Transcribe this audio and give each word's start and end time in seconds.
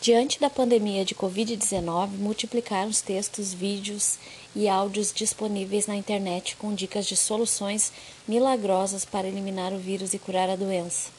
Diante 0.00 0.40
da 0.40 0.48
pandemia 0.48 1.04
de 1.04 1.14
Covid-19, 1.14 2.12
multiplicaram 2.16 2.88
os 2.88 3.02
textos, 3.02 3.52
vídeos 3.52 4.18
e 4.56 4.66
áudios 4.66 5.12
disponíveis 5.12 5.86
na 5.86 5.94
internet 5.94 6.56
com 6.56 6.74
dicas 6.74 7.04
de 7.04 7.14
soluções 7.14 7.92
milagrosas 8.26 9.04
para 9.04 9.28
eliminar 9.28 9.74
o 9.74 9.78
vírus 9.78 10.14
e 10.14 10.18
curar 10.18 10.48
a 10.48 10.56
doença. 10.56 11.10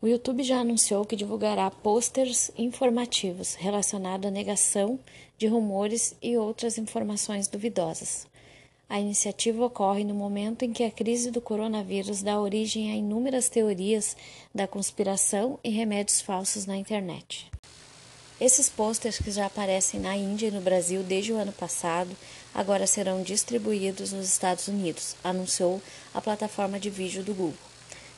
O 0.00 0.06
YouTube 0.06 0.44
já 0.44 0.60
anunciou 0.60 1.04
que 1.04 1.16
divulgará 1.16 1.68
posters 1.72 2.52
informativos 2.56 3.56
relacionados 3.56 4.28
à 4.28 4.30
negação 4.30 4.96
de 5.36 5.48
rumores 5.48 6.14
e 6.22 6.36
outras 6.36 6.78
informações 6.78 7.48
duvidosas. 7.48 8.28
A 8.90 8.98
iniciativa 8.98 9.62
ocorre 9.62 10.02
no 10.02 10.14
momento 10.14 10.64
em 10.64 10.72
que 10.72 10.82
a 10.82 10.90
crise 10.90 11.30
do 11.30 11.42
coronavírus 11.42 12.22
dá 12.22 12.40
origem 12.40 12.90
a 12.90 12.96
inúmeras 12.96 13.50
teorias 13.50 14.16
da 14.54 14.66
conspiração 14.66 15.60
e 15.62 15.68
remédios 15.68 16.22
falsos 16.22 16.64
na 16.64 16.74
internet. 16.74 17.50
Esses 18.40 18.70
posters 18.70 19.18
que 19.18 19.30
já 19.30 19.44
aparecem 19.44 20.00
na 20.00 20.16
Índia 20.16 20.46
e 20.46 20.50
no 20.50 20.62
Brasil 20.62 21.02
desde 21.02 21.34
o 21.34 21.36
ano 21.36 21.52
passado, 21.52 22.16
agora 22.54 22.86
serão 22.86 23.22
distribuídos 23.22 24.10
nos 24.10 24.26
Estados 24.26 24.68
Unidos, 24.68 25.16
anunciou 25.22 25.82
a 26.14 26.20
plataforma 26.22 26.80
de 26.80 26.88
vídeo 26.88 27.22
do 27.22 27.34
Google. 27.34 27.58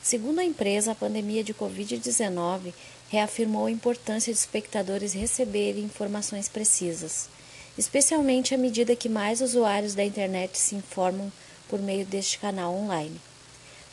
Segundo 0.01 0.39
a 0.39 0.45
empresa, 0.45 0.93
a 0.93 0.95
pandemia 0.95 1.43
de 1.43 1.53
Covid-19 1.53 2.73
reafirmou 3.09 3.65
a 3.65 3.71
importância 3.71 4.31
de 4.31 4.39
espectadores 4.39 5.11
receberem 5.11 5.83
informações 5.83 6.47
precisas 6.47 7.27
especialmente 7.77 8.53
à 8.53 8.57
medida 8.57 8.95
que 8.95 9.09
mais 9.09 9.41
usuários 9.41 9.95
da 9.95 10.03
internet 10.03 10.57
se 10.57 10.75
informam 10.75 11.31
por 11.69 11.79
meio 11.79 12.05
deste 12.05 12.37
canal 12.37 12.73
online. 12.73 13.19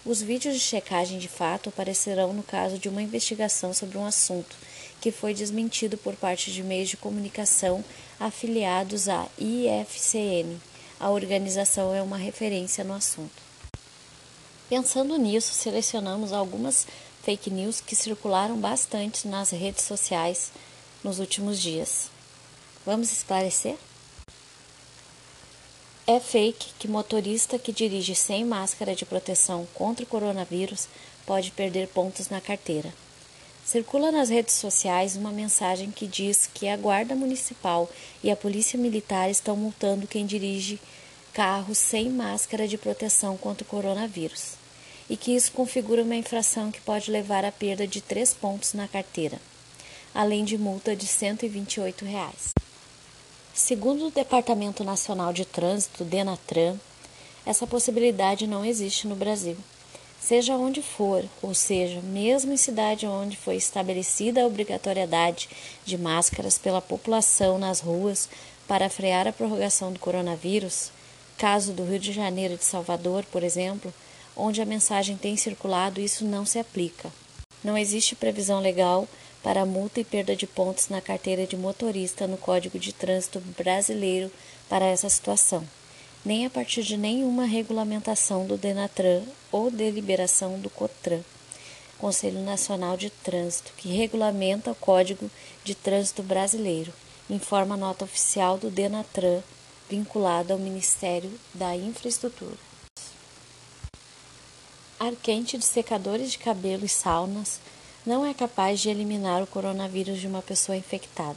Os 0.04 0.22
vídeos 0.22 0.54
de 0.54 0.60
checagem 0.60 1.18
de 1.18 1.28
fato 1.28 1.68
aparecerão 1.68 2.32
no 2.32 2.42
caso 2.42 2.78
de 2.78 2.88
uma 2.88 3.02
investigação 3.02 3.74
sobre 3.74 3.98
um 3.98 4.06
assunto 4.06 4.56
que 5.00 5.12
foi 5.12 5.34
desmentido 5.34 5.96
por 5.96 6.16
parte 6.16 6.52
de 6.52 6.62
meios 6.62 6.88
de 6.88 6.96
comunicação 6.96 7.84
afiliados 8.18 9.08
à 9.08 9.26
IFCN. 9.38 10.58
A 10.98 11.10
organização 11.10 11.94
é 11.94 12.02
uma 12.02 12.16
referência 12.16 12.82
no 12.82 12.94
assunto. 12.94 13.42
Pensando 14.68 15.16
nisso, 15.16 15.54
selecionamos 15.54 16.32
algumas 16.32 16.86
fake 17.22 17.50
news 17.50 17.80
que 17.80 17.94
circularam 17.94 18.58
bastante 18.58 19.28
nas 19.28 19.50
redes 19.50 19.84
sociais 19.84 20.50
nos 21.04 21.20
últimos 21.20 21.60
dias. 21.60 22.10
Vamos 22.88 23.12
esclarecer? 23.12 23.76
É 26.06 26.18
fake 26.18 26.70
que 26.78 26.88
motorista 26.88 27.58
que 27.58 27.70
dirige 27.70 28.14
sem 28.14 28.46
máscara 28.46 28.94
de 28.94 29.04
proteção 29.04 29.68
contra 29.74 30.04
o 30.06 30.08
coronavírus 30.08 30.88
pode 31.26 31.50
perder 31.50 31.88
pontos 31.88 32.30
na 32.30 32.40
carteira. 32.40 32.90
Circula 33.62 34.10
nas 34.10 34.30
redes 34.30 34.54
sociais 34.54 35.16
uma 35.16 35.30
mensagem 35.30 35.90
que 35.90 36.06
diz 36.06 36.48
que 36.54 36.66
a 36.66 36.78
Guarda 36.78 37.14
Municipal 37.14 37.90
e 38.24 38.30
a 38.30 38.36
Polícia 38.36 38.78
Militar 38.78 39.28
estão 39.30 39.54
multando 39.54 40.08
quem 40.08 40.24
dirige 40.24 40.80
carros 41.34 41.76
sem 41.76 42.08
máscara 42.08 42.66
de 42.66 42.78
proteção 42.78 43.36
contra 43.36 43.64
o 43.64 43.68
coronavírus 43.68 44.52
e 45.10 45.14
que 45.14 45.36
isso 45.36 45.52
configura 45.52 46.02
uma 46.02 46.16
infração 46.16 46.72
que 46.72 46.80
pode 46.80 47.10
levar 47.10 47.44
à 47.44 47.52
perda 47.52 47.86
de 47.86 48.00
três 48.00 48.32
pontos 48.32 48.72
na 48.72 48.88
carteira, 48.88 49.38
além 50.14 50.42
de 50.42 50.56
multa 50.56 50.96
de 50.96 51.06
128 51.06 52.06
reais. 52.06 52.57
Segundo 53.58 54.06
o 54.06 54.10
Departamento 54.12 54.84
Nacional 54.84 55.32
de 55.32 55.44
Trânsito, 55.44 56.04
DENATRAN, 56.04 56.76
essa 57.44 57.66
possibilidade 57.66 58.46
não 58.46 58.64
existe 58.64 59.08
no 59.08 59.16
Brasil. 59.16 59.56
Seja 60.20 60.56
onde 60.56 60.80
for, 60.80 61.24
ou 61.42 61.52
seja, 61.52 62.00
mesmo 62.00 62.52
em 62.52 62.56
cidade 62.56 63.04
onde 63.04 63.36
foi 63.36 63.56
estabelecida 63.56 64.42
a 64.42 64.46
obrigatoriedade 64.46 65.48
de 65.84 65.98
máscaras 65.98 66.56
pela 66.56 66.80
população 66.80 67.58
nas 67.58 67.80
ruas 67.80 68.28
para 68.68 68.88
frear 68.88 69.26
a 69.26 69.32
prorrogação 69.32 69.92
do 69.92 69.98
coronavírus, 69.98 70.92
caso 71.36 71.72
do 71.72 71.84
Rio 71.84 71.98
de 71.98 72.12
Janeiro 72.12 72.54
e 72.54 72.58
de 72.58 72.64
Salvador, 72.64 73.24
por 73.24 73.42
exemplo, 73.42 73.92
onde 74.36 74.62
a 74.62 74.66
mensagem 74.66 75.16
tem 75.16 75.36
circulado, 75.36 76.00
isso 76.00 76.24
não 76.24 76.46
se 76.46 76.60
aplica. 76.60 77.10
Não 77.64 77.76
existe 77.76 78.14
previsão 78.14 78.60
legal 78.60 79.08
para 79.42 79.64
multa 79.64 80.00
e 80.00 80.04
perda 80.04 80.34
de 80.34 80.46
pontos 80.46 80.88
na 80.88 81.00
carteira 81.00 81.46
de 81.46 81.56
motorista 81.56 82.26
no 82.26 82.36
Código 82.36 82.78
de 82.78 82.92
Trânsito 82.92 83.40
Brasileiro 83.56 84.30
para 84.68 84.86
essa 84.86 85.08
situação, 85.08 85.66
nem 86.24 86.44
a 86.44 86.50
partir 86.50 86.82
de 86.82 86.96
nenhuma 86.96 87.44
regulamentação 87.44 88.46
do 88.46 88.56
Denatran 88.56 89.22
ou 89.50 89.70
deliberação 89.70 90.58
do 90.58 90.68
COTRAN, 90.68 91.20
Conselho 91.98 92.40
Nacional 92.40 92.96
de 92.96 93.10
Trânsito, 93.10 93.72
que 93.76 93.88
regulamenta 93.88 94.70
o 94.70 94.74
Código 94.74 95.30
de 95.64 95.74
Trânsito 95.74 96.22
Brasileiro, 96.22 96.92
informa 97.28 97.74
a 97.74 97.78
nota 97.78 98.04
oficial 98.04 98.56
do 98.56 98.70
Denatran 98.70 99.42
vinculada 99.88 100.52
ao 100.52 100.58
Ministério 100.58 101.32
da 101.54 101.74
Infraestrutura. 101.74 102.56
Ar 105.00 105.12
quente 105.22 105.56
de 105.56 105.64
secadores 105.64 106.32
de 106.32 106.38
cabelo 106.38 106.84
e 106.84 106.88
saunas 106.88 107.60
não 108.08 108.24
é 108.24 108.32
capaz 108.32 108.80
de 108.80 108.88
eliminar 108.88 109.42
o 109.42 109.46
coronavírus 109.46 110.18
de 110.18 110.26
uma 110.26 110.40
pessoa 110.40 110.74
infectada. 110.74 111.36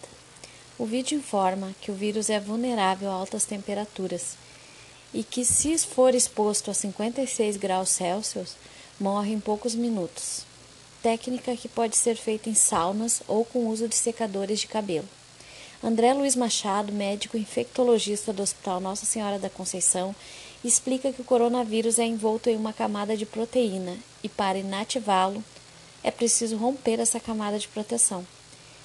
O 0.79 0.85
vídeo 0.85 1.17
informa 1.17 1.75
que 1.81 1.91
o 1.91 1.93
vírus 1.93 2.29
é 2.29 2.39
vulnerável 2.39 3.11
a 3.11 3.13
altas 3.13 3.43
temperaturas 3.43 4.37
e 5.13 5.21
que, 5.21 5.43
se 5.43 5.77
for 5.79 6.15
exposto 6.15 6.71
a 6.71 6.73
56 6.73 7.57
graus 7.57 7.89
Celsius, 7.89 8.55
morre 8.97 9.33
em 9.33 9.39
poucos 9.41 9.75
minutos. 9.75 10.45
Técnica 11.03 11.57
que 11.57 11.67
pode 11.67 11.97
ser 11.97 12.15
feita 12.15 12.49
em 12.49 12.55
saunas 12.55 13.21
ou 13.27 13.43
com 13.43 13.67
uso 13.67 13.89
de 13.89 13.95
secadores 13.95 14.61
de 14.61 14.67
cabelo. 14.67 15.09
André 15.83 16.13
Luiz 16.13 16.37
Machado, 16.37 16.93
médico 16.93 17.35
infectologista 17.35 18.31
do 18.31 18.43
Hospital 18.43 18.79
Nossa 18.79 19.05
Senhora 19.05 19.37
da 19.37 19.49
Conceição, 19.49 20.15
explica 20.63 21.11
que 21.11 21.21
o 21.21 21.25
coronavírus 21.25 21.99
é 21.99 22.05
envolto 22.05 22.49
em 22.49 22.55
uma 22.55 22.71
camada 22.71 23.17
de 23.17 23.25
proteína 23.25 23.97
e, 24.23 24.29
para 24.29 24.57
inativá-lo, 24.57 25.43
é 26.03 26.12
preciso 26.12 26.57
romper 26.57 27.00
essa 27.00 27.19
camada 27.19 27.59
de 27.59 27.67
proteção. 27.67 28.25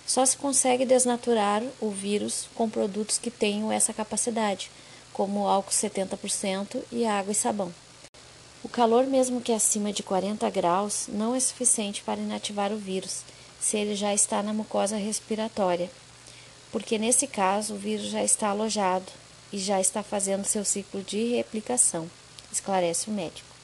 Só 0.06 0.24
se 0.24 0.36
consegue 0.36 0.84
desnaturar 0.84 1.62
o 1.80 1.90
vírus 1.90 2.48
com 2.54 2.70
produtos 2.70 3.18
que 3.18 3.30
tenham 3.30 3.72
essa 3.72 3.92
capacidade, 3.92 4.70
como 5.12 5.48
álcool 5.48 5.72
70% 5.72 6.82
e 6.92 7.04
água 7.04 7.32
e 7.32 7.34
sabão. 7.34 7.72
O 8.62 8.68
calor, 8.68 9.06
mesmo 9.06 9.40
que 9.40 9.52
acima 9.52 9.92
de 9.92 10.02
40 10.02 10.48
graus, 10.50 11.06
não 11.08 11.34
é 11.34 11.40
suficiente 11.40 12.02
para 12.02 12.20
inativar 12.20 12.72
o 12.72 12.76
vírus, 12.76 13.22
se 13.60 13.76
ele 13.76 13.96
já 13.96 14.14
está 14.14 14.42
na 14.42 14.52
mucosa 14.52 14.96
respiratória, 14.96 15.90
porque 16.70 16.98
nesse 16.98 17.26
caso 17.26 17.74
o 17.74 17.78
vírus 17.78 18.06
já 18.06 18.22
está 18.22 18.48
alojado 18.48 19.10
e 19.52 19.58
já 19.58 19.80
está 19.80 20.02
fazendo 20.02 20.44
seu 20.44 20.64
ciclo 20.64 21.02
de 21.02 21.36
replicação, 21.36 22.10
esclarece 22.52 23.08
o 23.08 23.12
médico. 23.12 23.55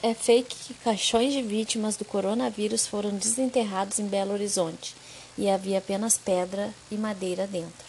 É 0.00 0.14
fake 0.14 0.54
que 0.54 0.74
caixões 0.74 1.32
de 1.32 1.42
vítimas 1.42 1.96
do 1.96 2.04
coronavírus 2.04 2.86
foram 2.86 3.10
desenterrados 3.16 3.98
em 3.98 4.06
Belo 4.06 4.32
Horizonte 4.32 4.94
e 5.36 5.50
havia 5.50 5.78
apenas 5.78 6.16
pedra 6.16 6.72
e 6.88 6.96
madeira 6.96 7.48
dentro. 7.48 7.84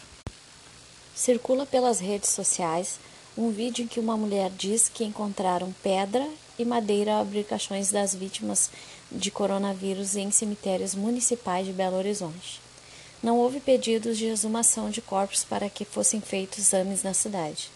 Circula 1.14 1.68
pelas 1.68 2.00
redes 2.00 2.30
sociais 2.30 3.00
um 3.38 3.52
vídeo 3.52 3.86
em 3.86 3.88
que 3.88 4.00
uma 4.00 4.18
mulher 4.18 4.50
diz 4.50 4.90
que 4.90 5.04
encontraram 5.04 5.72
pedra 5.84 6.28
e 6.58 6.66
madeira 6.66 7.14
ao 7.14 7.22
abrir 7.22 7.44
caixões 7.44 7.92
das 7.92 8.16
vítimas 8.16 8.72
de 9.12 9.30
coronavírus 9.30 10.16
em 10.16 10.32
cemitérios 10.32 10.96
municipais 10.96 11.68
de 11.68 11.74
Belo 11.74 11.98
Horizonte. 11.98 12.60
Não 13.22 13.38
houve 13.38 13.60
pedidos 13.60 14.18
de 14.18 14.26
exumação 14.26 14.90
de 14.90 15.00
corpos 15.00 15.44
para 15.44 15.70
que 15.70 15.86
fossem 15.86 16.20
feitos 16.22 16.58
exames 16.58 17.04
na 17.04 17.14
cidade, 17.14 17.70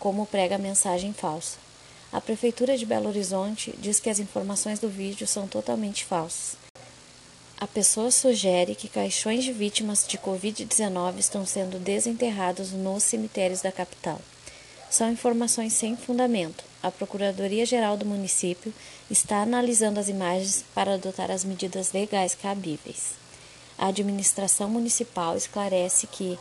como 0.00 0.26
prega 0.26 0.56
a 0.56 0.58
mensagem 0.58 1.12
falsa. 1.12 1.65
A 2.12 2.20
Prefeitura 2.20 2.78
de 2.78 2.86
Belo 2.86 3.08
Horizonte 3.08 3.74
diz 3.78 3.98
que 4.00 4.08
as 4.08 4.18
informações 4.18 4.78
do 4.78 4.88
vídeo 4.88 5.26
são 5.26 5.48
totalmente 5.48 6.04
falsas. 6.04 6.56
A 7.58 7.66
pessoa 7.66 8.10
sugere 8.10 8.74
que 8.74 8.88
caixões 8.88 9.42
de 9.42 9.52
vítimas 9.52 10.06
de 10.06 10.18
Covid-19 10.18 11.18
estão 11.18 11.44
sendo 11.46 11.78
desenterrados 11.78 12.72
nos 12.72 13.02
cemitérios 13.02 13.62
da 13.62 13.72
capital. 13.72 14.20
São 14.90 15.10
informações 15.10 15.72
sem 15.72 15.96
fundamento. 15.96 16.64
A 16.82 16.90
Procuradoria-Geral 16.90 17.96
do 17.96 18.06
município 18.06 18.72
está 19.10 19.42
analisando 19.42 19.98
as 19.98 20.08
imagens 20.08 20.64
para 20.74 20.94
adotar 20.94 21.30
as 21.30 21.44
medidas 21.44 21.92
legais 21.92 22.34
cabíveis. 22.34 23.14
A 23.78 23.88
administração 23.88 24.70
municipal 24.70 25.36
esclarece 25.36 26.06
que 26.06 26.38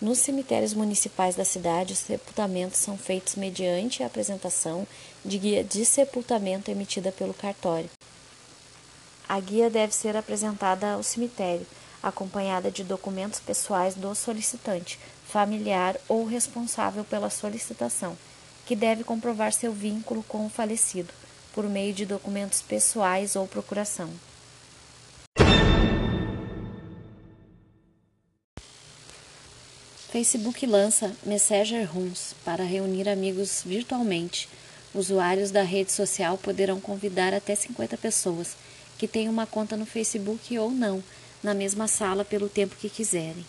nos 0.00 0.18
cemitérios 0.18 0.74
municipais 0.74 1.34
da 1.34 1.44
cidade, 1.44 1.92
os 1.92 1.98
sepultamentos 1.98 2.78
são 2.78 2.96
feitos 2.96 3.34
mediante 3.34 4.02
a 4.02 4.06
apresentação 4.06 4.86
de 5.24 5.38
guia 5.38 5.64
de 5.64 5.84
sepultamento 5.84 6.70
emitida 6.70 7.10
pelo 7.10 7.34
cartório. 7.34 7.90
A 9.28 9.40
guia 9.40 9.68
deve 9.68 9.92
ser 9.92 10.16
apresentada 10.16 10.92
ao 10.92 11.02
cemitério, 11.02 11.66
acompanhada 12.00 12.70
de 12.70 12.84
documentos 12.84 13.40
pessoais 13.40 13.94
do 13.94 14.14
solicitante, 14.14 15.00
familiar 15.26 15.96
ou 16.08 16.24
responsável 16.24 17.04
pela 17.04 17.28
solicitação, 17.28 18.16
que 18.64 18.76
deve 18.76 19.02
comprovar 19.02 19.52
seu 19.52 19.72
vínculo 19.72 20.22
com 20.22 20.46
o 20.46 20.50
falecido, 20.50 21.12
por 21.52 21.64
meio 21.64 21.92
de 21.92 22.06
documentos 22.06 22.62
pessoais 22.62 23.34
ou 23.34 23.48
procuração. 23.48 24.08
Facebook 30.10 30.64
lança 30.64 31.14
Messenger 31.22 31.86
Rooms 31.86 32.34
para 32.42 32.64
reunir 32.64 33.10
amigos 33.10 33.62
virtualmente. 33.64 34.48
Usuários 34.94 35.50
da 35.50 35.62
rede 35.62 35.92
social 35.92 36.38
poderão 36.38 36.80
convidar 36.80 37.34
até 37.34 37.54
50 37.54 37.98
pessoas 37.98 38.56
que 38.96 39.06
têm 39.06 39.28
uma 39.28 39.46
conta 39.46 39.76
no 39.76 39.84
Facebook 39.84 40.58
ou 40.58 40.70
não 40.70 41.04
na 41.42 41.52
mesma 41.52 41.86
sala 41.86 42.24
pelo 42.24 42.48
tempo 42.48 42.74
que 42.76 42.88
quiserem. 42.88 43.44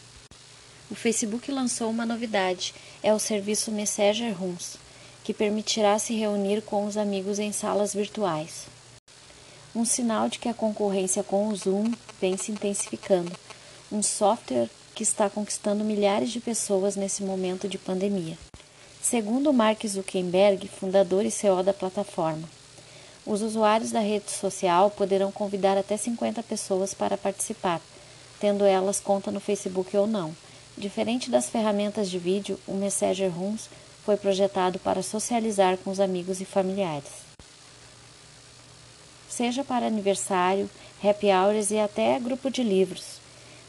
O 0.92 0.96
Facebook 0.96 1.50
lançou 1.50 1.90
uma 1.90 2.06
novidade: 2.06 2.74
é 3.02 3.14
o 3.14 3.20
serviço 3.20 3.72
Messenger 3.72 4.38
Rooms, 4.38 4.76
que 5.24 5.34
permitirá 5.34 5.98
se 5.98 6.14
reunir 6.14 6.62
com 6.62 6.86
os 6.86 6.98
amigos 6.98 7.40
em 7.40 7.54
salas 7.54 7.94
virtuais. 7.94 8.66
Um 9.74 9.86
sinal 9.86 10.28
de 10.28 10.40
que 10.40 10.50
a 10.50 10.54
concorrência 10.54 11.24
com 11.24 11.48
o 11.48 11.56
Zoom 11.56 11.94
vem 12.20 12.36
se 12.36 12.52
intensificando. 12.52 13.32
Um 13.90 14.04
software 14.04 14.70
que 15.00 15.04
está 15.04 15.30
conquistando 15.30 15.86
milhares 15.86 16.30
de 16.30 16.42
pessoas 16.42 16.98
nesse 16.98 17.24
momento 17.24 17.70
de 17.70 17.78
pandemia. 17.78 18.38
Segundo 19.02 19.54
Mark 19.54 19.88
Zuckerberg, 19.88 20.68
fundador 20.68 21.26
e 21.26 21.32
CEO 21.32 21.64
da 21.64 21.72
plataforma, 21.74 22.44
os 23.26 23.42
usuários 23.42 23.92
da 23.92 24.02
rede 24.02 24.30
social 24.30 24.92
poderão 24.92 25.32
convidar 25.32 25.78
até 25.78 25.96
50 25.96 26.44
pessoas 26.44 26.94
para 26.94 27.18
participar, 27.18 27.80
tendo 28.42 28.66
elas 28.66 29.00
conta 29.00 29.32
no 29.32 29.40
Facebook 29.40 29.96
ou 29.96 30.06
não. 30.06 30.36
Diferente 30.78 31.32
das 31.32 31.50
ferramentas 31.50 32.10
de 32.10 32.20
vídeo, 32.20 32.60
o 32.68 32.74
Messenger 32.74 33.32
Rooms 33.32 33.70
foi 34.04 34.18
projetado 34.18 34.80
para 34.80 35.02
socializar 35.02 35.78
com 35.78 35.92
os 35.92 36.02
amigos 36.02 36.42
e 36.42 36.46
familiares. 36.46 37.24
Seja 39.30 39.64
para 39.64 39.88
aniversário, 39.88 40.70
happy 41.02 41.28
hours 41.28 41.72
e 41.72 41.80
até 41.80 42.20
grupo 42.20 42.52
de 42.52 42.62
livros 42.62 43.19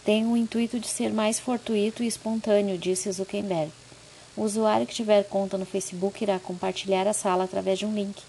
tem 0.05 0.26
o 0.26 0.37
intuito 0.37 0.81
de 0.81 0.88
ser 0.88 1.12
mais 1.12 1.38
fortuito 1.38 2.02
e 2.02 2.06
espontâneo, 2.06 2.79
disse 2.79 3.11
Zuckerberg. 3.12 3.70
O 4.37 4.43
usuário 4.43 4.87
que 4.87 4.94
tiver 4.94 5.25
conta 5.25 5.58
no 5.58 5.67
Facebook 5.67 6.23
irá 6.23 6.38
compartilhar 6.38 7.06
a 7.06 7.12
sala 7.12 7.44
através 7.44 7.79
de 7.79 7.87
um 7.87 7.94
link. 7.94 8.23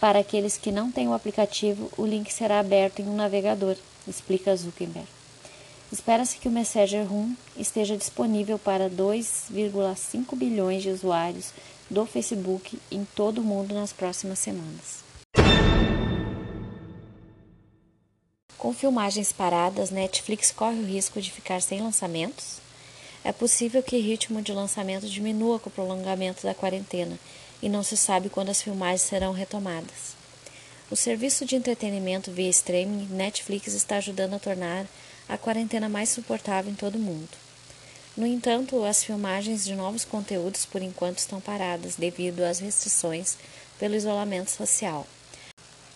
Para 0.00 0.18
aqueles 0.18 0.56
que 0.56 0.72
não 0.72 0.90
têm 0.90 1.08
o 1.08 1.12
aplicativo, 1.12 1.90
o 1.96 2.06
link 2.06 2.32
será 2.32 2.58
aberto 2.58 3.00
em 3.00 3.08
um 3.08 3.14
navegador, 3.14 3.76
explica 4.08 4.56
Zuckerberg. 4.56 5.06
Espera-se 5.92 6.38
que 6.38 6.48
o 6.48 6.50
Messenger 6.50 7.06
Room 7.06 7.34
esteja 7.56 7.96
disponível 7.96 8.58
para 8.58 8.88
2,5 8.88 10.36
bilhões 10.36 10.82
de 10.82 10.90
usuários 10.90 11.52
do 11.90 12.06
Facebook 12.06 12.78
em 12.90 13.04
todo 13.04 13.38
o 13.38 13.44
mundo 13.44 13.74
nas 13.74 13.92
próximas 13.92 14.38
semanas. 14.38 15.09
Com 18.60 18.74
filmagens 18.74 19.32
paradas, 19.32 19.88
Netflix 19.88 20.52
corre 20.52 20.80
o 20.80 20.84
risco 20.84 21.18
de 21.18 21.32
ficar 21.32 21.62
sem 21.62 21.80
lançamentos? 21.80 22.58
É 23.24 23.32
possível 23.32 23.82
que 23.82 23.96
o 23.96 24.02
ritmo 24.02 24.42
de 24.42 24.52
lançamento 24.52 25.08
diminua 25.08 25.58
com 25.58 25.70
o 25.70 25.72
prolongamento 25.72 26.42
da 26.42 26.52
quarentena 26.52 27.18
e 27.62 27.70
não 27.70 27.82
se 27.82 27.96
sabe 27.96 28.28
quando 28.28 28.50
as 28.50 28.60
filmagens 28.60 29.00
serão 29.00 29.32
retomadas. 29.32 30.14
O 30.90 30.94
serviço 30.94 31.46
de 31.46 31.56
entretenimento 31.56 32.30
via 32.30 32.50
streaming 32.50 33.06
Netflix 33.06 33.72
está 33.72 33.96
ajudando 33.96 34.34
a 34.34 34.38
tornar 34.38 34.84
a 35.26 35.38
quarentena 35.38 35.88
mais 35.88 36.10
suportável 36.10 36.70
em 36.70 36.76
todo 36.76 36.96
o 36.96 37.02
mundo. 37.02 37.30
No 38.14 38.26
entanto, 38.26 38.84
as 38.84 39.02
filmagens 39.02 39.64
de 39.64 39.74
novos 39.74 40.04
conteúdos 40.04 40.66
por 40.66 40.82
enquanto 40.82 41.16
estão 41.16 41.40
paradas 41.40 41.96
devido 41.96 42.42
às 42.42 42.58
restrições 42.58 43.38
pelo 43.78 43.94
isolamento 43.94 44.50
social. 44.50 45.06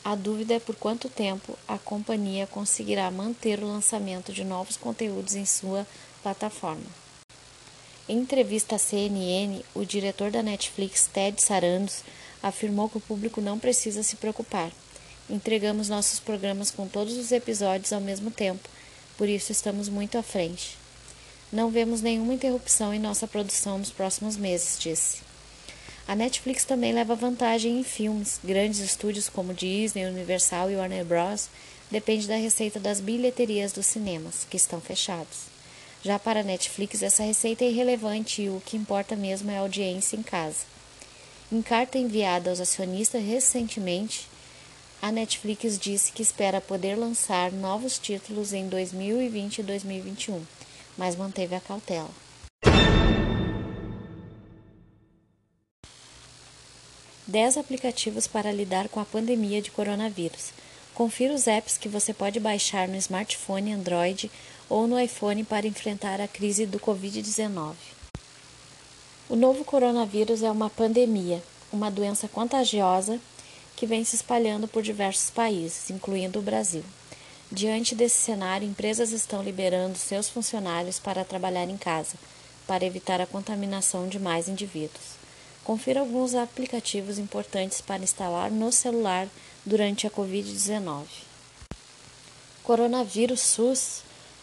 A 0.05 0.15
dúvida 0.15 0.53
é 0.53 0.61
por 0.61 0.77
quanto 0.77 1.09
tempo 1.09 1.59
a 1.67 1.79
companhia 1.79 2.47
conseguirá 2.47 3.11
manter 3.11 3.61
o 3.61 3.67
lançamento 3.67 4.35
de 4.35 4.45
novos 4.45 4.77
conteúdos 4.77 5.35
em 5.35 5.47
sua 5.47 5.87
plataforma. 6.23 6.85
Em 8.07 8.19
entrevista 8.19 8.77
à 8.77 8.79
CNN, 8.79 9.65
o 9.75 9.83
diretor 9.83 10.31
da 10.31 10.43
Netflix, 10.43 11.09
Ted 11.11 11.41
Sarandos, 11.41 12.03
afirmou 12.43 12.91
que 12.91 12.99
o 12.99 13.01
público 13.01 13.41
não 13.41 13.59
precisa 13.59 14.03
se 14.03 14.17
preocupar. 14.17 14.71
Entregamos 15.31 15.89
nossos 15.89 16.21
programas 16.21 16.71
com 16.71 16.87
todos 16.87 17.17
os 17.17 17.33
episódios 17.33 17.91
ao 17.91 18.01
mesmo 18.03 18.31
tempo, 18.31 18.69
por 19.17 19.27
isso 19.27 19.53
estamos 19.53 19.89
muito 19.89 20.19
à 20.19 20.23
frente. 20.23 20.77
Não 21.51 21.71
vemos 21.71 22.03
nenhuma 22.03 22.35
interrupção 22.35 22.93
em 22.93 22.99
nossa 22.99 23.27
produção 23.27 23.79
nos 23.79 23.91
próximos 23.91 24.37
meses, 24.37 24.79
disse. 24.79 25.34
A 26.07 26.15
Netflix 26.15 26.65
também 26.65 26.93
leva 26.93 27.15
vantagem 27.15 27.81
em 27.81 27.83
filmes. 27.83 28.39
Grandes 28.45 28.81
estúdios 28.81 29.31
como 29.31 29.55
Disney, 29.55 30.05
Universal 30.05 30.71
e 30.71 30.77
Warner 30.77 31.05
Bros. 31.05 31.49
depende 31.91 32.29
da 32.29 32.37
receita 32.37 32.79
das 32.79 33.01
bilheterias 33.01 33.73
dos 33.73 33.87
cinemas, 33.87 34.47
que 34.51 34.57
estão 34.57 34.83
fechados. 34.83 35.55
Já 36.03 36.19
para 36.19 36.41
a 36.41 36.45
Netflix, 36.45 37.03
essa 37.03 37.23
receita 37.23 37.65
é 37.65 37.71
irrelevante 37.71 38.43
e 38.43 38.51
o 38.51 38.63
que 38.67 38.77
importa 38.77 39.17
mesmo 39.17 39.51
é 39.51 39.57
a 39.57 39.61
audiência 39.61 40.15
em 40.15 40.23
casa. 40.23 40.67
Em 41.51 41.63
carta 41.63 41.97
enviada 41.97 42.51
aos 42.51 42.61
acionistas 42.61 43.25
recentemente, 43.25 44.29
a 45.01 45.11
Netflix 45.11 45.79
disse 45.79 46.13
que 46.13 46.23
espera 46.23 46.61
poder 46.61 46.97
lançar 46.97 47.51
novos 47.51 47.99
títulos 47.99 48.53
em 48.53 48.69
2020 48.69 49.59
e 49.59 49.63
2021, 49.63 50.43
mas 50.99 51.17
manteve 51.17 51.55
a 51.55 51.61
cautela. 51.61 52.24
Dez 57.35 57.59
aplicativos 57.59 58.29
para 58.29 58.53
lidar 58.53 58.89
com 58.89 59.01
a 59.01 59.05
pandemia 59.05 59.61
de 59.61 59.73
coronavírus. 59.73 60.53
Confira 60.95 61.35
os 61.35 61.49
apps 61.49 61.77
que 61.77 61.89
você 61.89 62.15
pode 62.15 62.39
baixar 62.39 62.87
no 62.87 62.95
smartphone 62.95 63.73
Android 63.73 64.31
ou 64.69 64.87
no 64.87 64.97
iPhone 64.97 65.43
para 65.43 65.67
enfrentar 65.67 66.21
a 66.21 66.29
crise 66.29 66.65
do 66.65 66.79
Covid-19. 66.79 67.75
O 69.29 69.35
novo 69.35 69.65
coronavírus 69.65 70.45
é 70.45 70.51
uma 70.53 70.71
pandemia, 70.71 71.43
uma 71.73 71.91
doença 71.91 72.29
contagiosa 72.29 73.19
que 73.75 73.85
vem 73.85 74.05
se 74.05 74.15
espalhando 74.15 74.69
por 74.69 74.85
diversos 74.85 75.29
países, 75.29 75.91
incluindo 75.91 76.39
o 76.39 76.43
Brasil. 76.43 76.85
Diante 77.51 77.97
desse 77.97 78.19
cenário, 78.19 78.69
empresas 78.69 79.11
estão 79.11 79.43
liberando 79.43 79.99
seus 79.99 80.29
funcionários 80.29 81.01
para 81.01 81.25
trabalhar 81.25 81.69
em 81.69 81.77
casa, 81.77 82.15
para 82.65 82.85
evitar 82.85 83.21
a 83.21 83.27
contaminação 83.27 84.07
de 84.07 84.21
mais 84.21 84.49
indivíduos. 84.49 85.24
Confira 85.65 86.01
alguns 86.01 86.35
aplicativos 86.35 87.19
importantes 87.19 87.81
para 87.81 88.03
instalar 88.03 88.51
no 88.51 88.71
celular 88.71 89.27
durante 89.65 90.07
a 90.07 90.11
Covid-19. 90.11 91.07
Coronavírus 92.63 93.41
SUS 93.41 94.03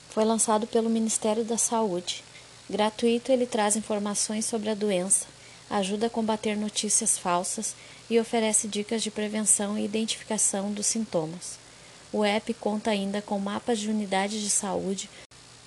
foi 0.09 0.25
lançado 0.25 0.65
pelo 0.65 0.89
Ministério 0.89 1.43
da 1.45 1.59
Saúde. 1.59 2.23
Gratuito, 2.67 3.31
ele 3.31 3.45
traz 3.45 3.75
informações 3.75 4.45
sobre 4.45 4.71
a 4.71 4.75
doença, 4.75 5.27
ajuda 5.69 6.07
a 6.07 6.09
combater 6.09 6.57
notícias 6.57 7.19
falsas 7.19 7.75
e 8.09 8.19
oferece 8.19 8.67
dicas 8.67 9.03
de 9.03 9.11
prevenção 9.11 9.77
e 9.77 9.85
identificação 9.85 10.73
dos 10.73 10.87
sintomas. 10.87 11.59
O 12.11 12.25
app 12.25 12.51
conta 12.55 12.89
ainda 12.89 13.21
com 13.21 13.37
mapas 13.39 13.77
de 13.79 13.89
unidades 13.89 14.41
de 14.41 14.49
saúde 14.49 15.07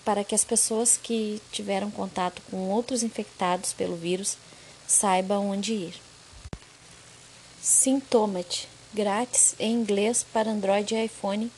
para 0.04 0.24
que 0.24 0.34
as 0.34 0.44
pessoas 0.44 0.98
que 1.00 1.40
tiveram 1.52 1.92
contato 1.92 2.42
com 2.50 2.68
outros 2.70 3.04
infectados 3.04 3.72
pelo 3.72 3.96
vírus 3.96 4.36
saiba 4.86 5.38
onde 5.38 5.72
ir. 5.72 5.94
Sintomat, 7.60 8.66
grátis 8.92 9.54
em 9.58 9.72
inglês 9.72 10.24
para 10.32 10.50
Android 10.50 10.94
e 10.94 11.04
iPhone, 11.04 11.50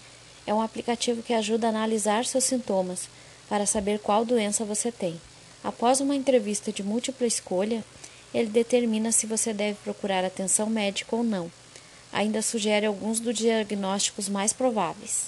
é 0.47 0.55
um 0.55 0.63
aplicativo 0.63 1.23
que 1.23 1.35
ajuda 1.35 1.67
a 1.67 1.71
analisar 1.71 2.25
seus 2.25 2.45
sintomas 2.45 3.09
para 3.49 3.67
saber 3.67 3.99
qual 3.99 4.25
doença 4.25 4.65
você 4.65 4.93
tem. 4.93 5.21
Após 5.65 6.01
uma 6.01 6.15
entrevista 6.15 6.71
de 6.71 6.83
múltipla 6.83 7.27
escolha, 7.27 7.85
ele 8.33 8.49
determina 8.49 9.11
se 9.11 9.27
você 9.27 9.53
deve 9.53 9.79
procurar 9.83 10.25
atenção 10.25 10.69
médica 10.71 11.17
ou 11.17 11.25
não. 11.25 11.51
Ainda 12.13 12.41
sugere 12.43 12.87
alguns 12.87 13.19
dos 13.19 13.37
diagnósticos 13.37 14.29
mais 14.29 14.53
prováveis. 14.53 15.27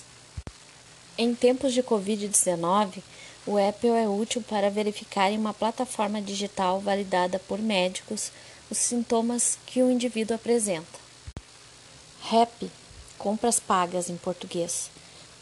Em 1.17 1.35
tempos 1.35 1.75
de 1.75 1.83
Covid-19, 1.83 3.03
o 3.49 3.57
Apple 3.57 3.89
é 3.89 4.07
útil 4.07 4.45
para 4.47 4.69
verificar 4.69 5.33
em 5.33 5.39
uma 5.39 5.55
plataforma 5.55 6.21
digital 6.21 6.81
validada 6.81 7.39
por 7.39 7.59
médicos 7.59 8.31
os 8.71 8.77
sintomas 8.77 9.59
que 9.65 9.83
o 9.83 9.91
indivíduo 9.91 10.37
apresenta. 10.37 10.99
Rap, 12.21 12.71
compras 13.17 13.59
pagas 13.59 14.11
em 14.11 14.19
português. 14.19 14.91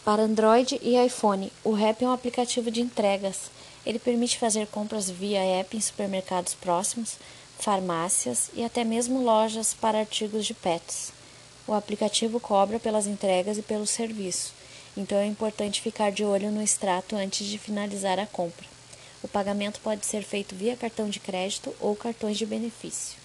Para 0.04 0.22
Android 0.22 0.78
e 0.80 1.04
iPhone, 1.04 1.52
o 1.64 1.72
Rap 1.72 2.00
é 2.00 2.06
um 2.06 2.12
aplicativo 2.12 2.70
de 2.70 2.80
entregas. 2.80 3.50
Ele 3.84 3.98
permite 3.98 4.38
fazer 4.38 4.68
compras 4.68 5.10
via 5.10 5.40
app 5.40 5.76
em 5.76 5.80
supermercados 5.80 6.54
próximos, 6.54 7.16
farmácias 7.58 8.50
e 8.54 8.62
até 8.62 8.84
mesmo 8.84 9.20
lojas 9.20 9.74
para 9.74 9.98
artigos 9.98 10.46
de 10.46 10.54
pets. 10.54 11.10
O 11.66 11.74
aplicativo 11.74 12.38
cobra 12.38 12.78
pelas 12.78 13.08
entregas 13.08 13.58
e 13.58 13.62
pelo 13.62 13.84
serviço 13.84 14.55
então 14.96 15.18
é 15.18 15.26
importante 15.26 15.80
ficar 15.80 16.10
de 16.10 16.24
olho 16.24 16.50
no 16.50 16.62
extrato 16.62 17.14
antes 17.16 17.46
de 17.46 17.58
finalizar 17.58 18.18
a 18.18 18.26
compra. 18.26 18.66
O 19.22 19.28
pagamento 19.28 19.80
pode 19.80 20.06
ser 20.06 20.22
feito 20.22 20.54
via 20.54 20.76
cartão 20.76 21.08
de 21.08 21.20
crédito 21.20 21.74
ou 21.80 21.94
cartões 21.96 22.38
de 22.38 22.46
benefício. 22.46 23.18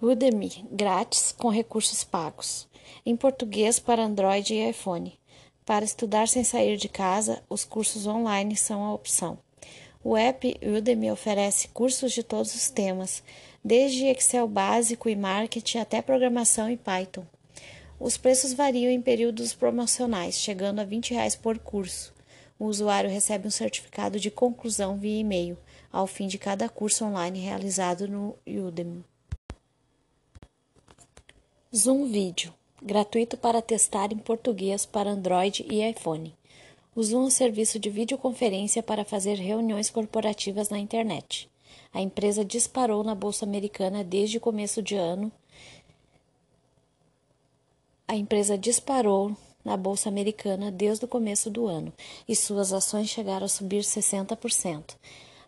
Udemy, 0.00 0.64
grátis 0.70 1.32
com 1.36 1.48
recursos 1.48 2.04
pagos. 2.04 2.66
Em 3.04 3.16
português 3.16 3.78
para 3.78 4.02
Android 4.02 4.54
e 4.54 4.70
iPhone. 4.70 5.18
Para 5.64 5.84
estudar 5.84 6.26
sem 6.26 6.42
sair 6.42 6.76
de 6.76 6.88
casa, 6.88 7.42
os 7.48 7.64
cursos 7.64 8.06
online 8.06 8.56
são 8.56 8.84
a 8.84 8.92
opção. 8.92 9.38
O 10.02 10.16
app 10.16 10.58
Udemy 10.60 11.12
oferece 11.12 11.68
cursos 11.68 12.12
de 12.12 12.24
todos 12.24 12.54
os 12.54 12.68
temas, 12.68 13.22
desde 13.64 14.06
Excel 14.06 14.48
básico 14.48 15.08
e 15.08 15.14
marketing 15.14 15.78
até 15.78 16.02
programação 16.02 16.68
e 16.68 16.76
Python. 16.76 17.24
Os 18.02 18.16
preços 18.16 18.52
variam 18.52 18.90
em 18.90 19.00
períodos 19.00 19.54
promocionais, 19.54 20.34
chegando 20.34 20.80
a 20.80 20.84
20 20.84 21.14
reais 21.14 21.36
por 21.36 21.56
curso. 21.60 22.12
O 22.58 22.66
usuário 22.66 23.08
recebe 23.08 23.46
um 23.46 23.50
certificado 23.50 24.18
de 24.18 24.28
conclusão 24.28 24.98
via 24.98 25.20
e-mail 25.20 25.56
ao 25.92 26.08
fim 26.08 26.26
de 26.26 26.36
cada 26.36 26.68
curso 26.68 27.04
online 27.04 27.38
realizado 27.38 28.08
no 28.08 28.36
Udemy. 28.44 29.04
Zoom 31.72 32.10
Vídeo 32.10 32.52
gratuito 32.82 33.36
para 33.36 33.62
testar 33.62 34.12
em 34.12 34.18
português 34.18 34.84
para 34.84 35.10
Android 35.10 35.64
e 35.70 35.88
iPhone. 35.88 36.34
O 36.96 37.02
Zoom 37.04 37.22
é 37.22 37.26
um 37.26 37.30
serviço 37.30 37.78
de 37.78 37.88
videoconferência 37.88 38.82
para 38.82 39.04
fazer 39.04 39.36
reuniões 39.36 39.88
corporativas 39.88 40.68
na 40.68 40.78
internet. 40.80 41.48
A 41.94 42.00
empresa 42.00 42.44
disparou 42.44 43.04
na 43.04 43.14
bolsa 43.14 43.44
americana 43.44 44.02
desde 44.02 44.38
o 44.38 44.40
começo 44.40 44.82
de 44.82 44.96
ano. 44.96 45.30
A 48.12 48.14
empresa 48.14 48.58
disparou 48.58 49.34
na 49.64 49.74
bolsa 49.74 50.10
americana 50.10 50.70
desde 50.70 51.06
o 51.06 51.08
começo 51.08 51.48
do 51.48 51.66
ano 51.66 51.90
e 52.28 52.36
suas 52.36 52.70
ações 52.70 53.08
chegaram 53.08 53.46
a 53.46 53.48
subir 53.48 53.80
60%. 53.80 54.96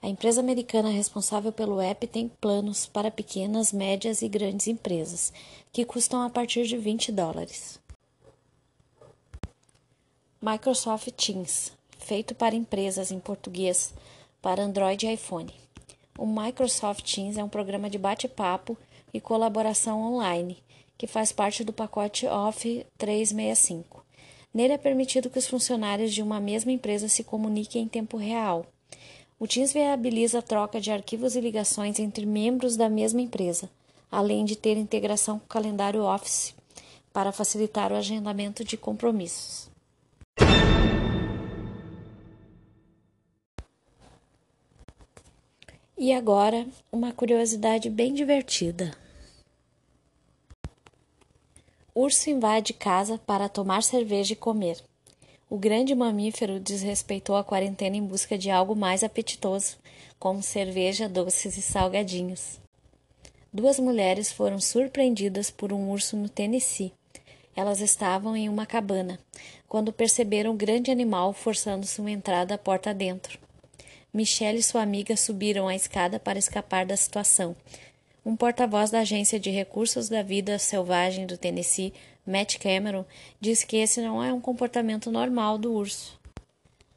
A 0.00 0.08
empresa 0.08 0.40
americana 0.40 0.88
responsável 0.88 1.52
pelo 1.52 1.78
app 1.78 2.06
tem 2.06 2.26
planos 2.26 2.86
para 2.86 3.10
pequenas, 3.10 3.70
médias 3.70 4.22
e 4.22 4.28
grandes 4.28 4.66
empresas, 4.66 5.30
que 5.74 5.84
custam 5.84 6.22
a 6.22 6.30
partir 6.30 6.66
de 6.66 6.78
20 6.78 7.12
dólares. 7.12 7.78
Microsoft 10.40 11.10
Teams, 11.10 11.70
feito 11.98 12.34
para 12.34 12.54
empresas 12.54 13.12
em 13.12 13.20
português 13.20 13.92
para 14.40 14.62
Android 14.62 15.06
e 15.06 15.12
iPhone. 15.12 15.52
O 16.18 16.24
Microsoft 16.24 17.04
Teams 17.14 17.36
é 17.36 17.44
um 17.44 17.48
programa 17.50 17.90
de 17.90 17.98
bate-papo 17.98 18.74
e 19.12 19.20
colaboração 19.20 20.00
online 20.02 20.64
que 20.96 21.06
faz 21.06 21.32
parte 21.32 21.64
do 21.64 21.72
pacote 21.72 22.26
Office 22.26 22.84
365. 22.98 24.04
Nele 24.52 24.74
é 24.74 24.78
permitido 24.78 25.28
que 25.28 25.38
os 25.38 25.46
funcionários 25.46 26.14
de 26.14 26.22
uma 26.22 26.40
mesma 26.40 26.72
empresa 26.72 27.08
se 27.08 27.24
comuniquem 27.24 27.82
em 27.82 27.88
tempo 27.88 28.16
real 28.16 28.66
o 29.38 29.48
Teams 29.48 29.72
viabiliza 29.72 30.38
a 30.38 30.42
troca 30.42 30.80
de 30.80 30.90
arquivos 30.90 31.34
e 31.34 31.40
ligações 31.40 31.98
entre 31.98 32.24
membros 32.24 32.76
da 32.76 32.88
mesma 32.88 33.20
empresa, 33.20 33.68
além 34.10 34.44
de 34.44 34.56
ter 34.56 34.76
integração 34.76 35.38
com 35.38 35.44
o 35.44 35.48
calendário 35.48 36.02
Office 36.02 36.54
para 37.12 37.32
facilitar 37.32 37.92
o 37.92 37.96
agendamento 37.96 38.64
de 38.64 38.76
compromissos. 38.76 39.68
E 45.98 46.12
agora, 46.12 46.66
uma 46.90 47.12
curiosidade 47.12 47.90
bem 47.90 48.14
divertida. 48.14 49.03
Urso 52.04 52.28
invade 52.28 52.74
casa 52.74 53.16
para 53.16 53.48
tomar 53.48 53.82
cerveja 53.82 54.34
e 54.34 54.36
comer. 54.36 54.76
O 55.48 55.56
grande 55.56 55.94
mamífero 55.94 56.60
desrespeitou 56.60 57.34
a 57.34 57.42
quarentena 57.42 57.96
em 57.96 58.04
busca 58.04 58.36
de 58.36 58.50
algo 58.50 58.76
mais 58.76 59.02
apetitoso, 59.02 59.78
como 60.18 60.42
cerveja, 60.42 61.08
doces 61.08 61.56
e 61.56 61.62
salgadinhos. 61.62 62.60
Duas 63.50 63.78
mulheres 63.78 64.30
foram 64.30 64.60
surpreendidas 64.60 65.50
por 65.50 65.72
um 65.72 65.88
urso 65.88 66.14
no 66.14 66.28
Tennessee. 66.28 66.92
Elas 67.56 67.80
estavam 67.80 68.36
em 68.36 68.50
uma 68.50 68.66
cabana, 68.66 69.18
quando 69.66 69.90
perceberam 69.90 70.50
o 70.50 70.58
grande 70.58 70.90
animal 70.90 71.32
forçando 71.32 71.86
sua 71.86 72.10
entrada 72.10 72.58
porta 72.58 72.92
dentro. 72.92 73.38
Michelle 74.12 74.58
e 74.58 74.62
sua 74.62 74.82
amiga 74.82 75.16
subiram 75.16 75.68
a 75.68 75.74
escada 75.74 76.20
para 76.20 76.38
escapar 76.38 76.84
da 76.84 76.98
situação. 76.98 77.56
Um 78.26 78.36
porta-voz 78.36 78.90
da 78.90 79.00
Agência 79.00 79.38
de 79.38 79.50
Recursos 79.50 80.08
da 80.08 80.22
Vida 80.22 80.58
Selvagem 80.58 81.26
do 81.26 81.36
Tennessee 81.36 81.92
Matt 82.26 82.56
Cameron 82.56 83.04
diz 83.38 83.64
que 83.64 83.76
esse 83.76 84.00
não 84.00 84.24
é 84.24 84.32
um 84.32 84.40
comportamento 84.40 85.10
normal 85.10 85.58
do 85.58 85.70
urso. 85.74 86.18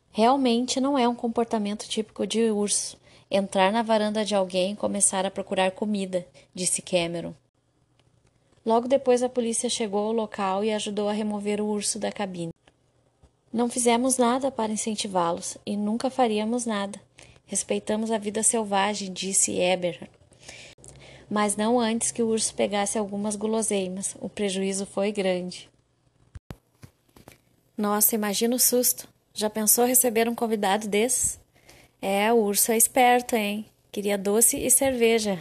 Realmente 0.09 0.79
não 0.79 0.97
é 0.97 1.05
um 1.05 1.13
comportamento 1.13 1.85
típico 1.85 2.25
de 2.25 2.49
urso. 2.49 2.97
Entrar 3.29 3.73
na 3.73 3.83
varanda 3.83 4.23
de 4.23 4.33
alguém 4.33 4.71
e 4.71 4.75
começar 4.77 5.25
a 5.25 5.31
procurar 5.31 5.71
comida, 5.71 6.25
disse 6.55 6.81
Cameron. 6.81 7.33
Logo 8.65 8.87
depois 8.87 9.21
a 9.21 9.27
polícia 9.27 9.69
chegou 9.69 10.07
ao 10.07 10.13
local 10.13 10.63
e 10.63 10.71
ajudou 10.71 11.09
a 11.09 11.13
remover 11.13 11.59
o 11.59 11.67
urso 11.67 11.99
da 11.99 12.09
cabine. 12.09 12.53
Não 13.51 13.69
fizemos 13.69 14.17
nada 14.17 14.49
para 14.49 14.71
incentivá-los 14.71 15.57
e 15.65 15.75
nunca 15.75 16.09
faríamos 16.09 16.65
nada. 16.65 16.97
Respeitamos 17.45 18.11
a 18.11 18.17
vida 18.17 18.41
selvagem, 18.43 19.11
disse 19.11 19.59
Eber, 19.59 20.09
mas 21.29 21.55
não 21.55 21.79
antes 21.79 22.11
que 22.11 22.23
o 22.23 22.27
urso 22.27 22.53
pegasse 22.53 22.97
algumas 22.97 23.35
guloseimas. 23.35 24.15
O 24.19 24.29
prejuízo 24.29 24.85
foi 24.85 25.11
grande. 25.11 25.69
Nossa, 27.77 28.15
imagina 28.15 28.55
o 28.55 28.59
susto. 28.59 29.07
Já 29.33 29.49
pensou 29.49 29.85
receber 29.85 30.27
um 30.27 30.35
convidado 30.35 30.87
desses? 30.87 31.39
É, 32.01 32.31
o 32.31 32.37
urso 32.37 32.71
é 32.71 32.77
esperto, 32.77 33.35
hein? 33.35 33.65
Queria 33.91 34.17
doce 34.17 34.57
e 34.57 34.69
cerveja. 34.69 35.39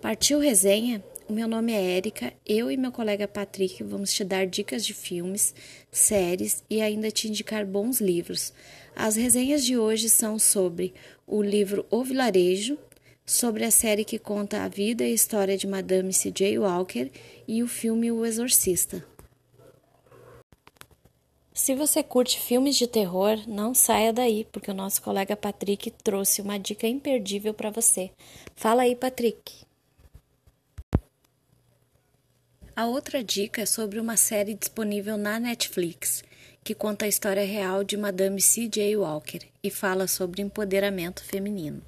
Partiu 0.00 0.38
resenha? 0.38 1.02
O 1.30 1.32
meu 1.32 1.46
nome 1.46 1.72
é 1.72 1.96
Érica, 1.96 2.32
eu 2.44 2.72
e 2.72 2.76
meu 2.76 2.90
colega 2.90 3.28
Patrick 3.28 3.84
vamos 3.84 4.12
te 4.12 4.24
dar 4.24 4.48
dicas 4.48 4.84
de 4.84 4.92
filmes, 4.92 5.54
séries 5.88 6.64
e 6.68 6.82
ainda 6.82 7.08
te 7.08 7.28
indicar 7.28 7.64
bons 7.64 8.00
livros. 8.00 8.52
As 8.96 9.14
resenhas 9.14 9.64
de 9.64 9.78
hoje 9.78 10.08
são 10.08 10.40
sobre 10.40 10.92
o 11.28 11.40
livro 11.40 11.86
O 11.88 12.02
Vilarejo, 12.02 12.76
sobre 13.24 13.64
a 13.64 13.70
série 13.70 14.04
que 14.04 14.18
conta 14.18 14.64
a 14.64 14.68
vida 14.68 15.04
e 15.04 15.14
história 15.14 15.56
de 15.56 15.68
Madame 15.68 16.12
C.J. 16.12 16.58
Walker 16.58 17.08
e 17.46 17.62
o 17.62 17.68
filme 17.68 18.10
O 18.10 18.26
Exorcista. 18.26 19.06
Se 21.54 21.76
você 21.76 22.02
curte 22.02 22.40
filmes 22.40 22.74
de 22.74 22.88
terror, 22.88 23.38
não 23.46 23.72
saia 23.72 24.12
daí, 24.12 24.48
porque 24.50 24.72
o 24.72 24.74
nosso 24.74 25.00
colega 25.00 25.36
Patrick 25.36 25.92
trouxe 26.02 26.42
uma 26.42 26.58
dica 26.58 26.88
imperdível 26.88 27.54
para 27.54 27.70
você. 27.70 28.10
Fala 28.56 28.82
aí, 28.82 28.96
Patrick. 28.96 29.69
A 32.80 32.86
outra 32.86 33.22
dica 33.22 33.60
é 33.60 33.66
sobre 33.66 34.00
uma 34.00 34.16
série 34.16 34.54
disponível 34.54 35.18
na 35.18 35.38
Netflix, 35.38 36.24
que 36.64 36.74
conta 36.74 37.04
a 37.04 37.08
história 37.08 37.44
real 37.44 37.84
de 37.84 37.94
Madame 37.94 38.40
C.J. 38.40 38.96
Walker 38.96 39.40
e 39.62 39.70
fala 39.70 40.08
sobre 40.08 40.40
empoderamento 40.40 41.22
feminino. 41.22 41.82